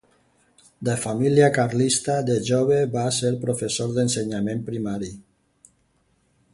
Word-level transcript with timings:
De 0.87 0.93
família 1.01 1.49
carlista, 1.57 2.15
de 2.31 2.39
jove 2.49 2.79
va 2.97 3.05
ser 3.21 3.33
professor 3.47 3.95
d'ensenyament 3.99 4.67
primari. 4.73 5.15